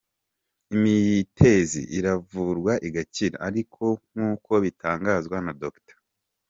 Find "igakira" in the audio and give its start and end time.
2.87-3.35